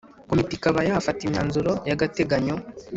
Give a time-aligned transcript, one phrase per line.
[0.29, 2.55] Komite ikaba yafata imyanzuro yagateganyo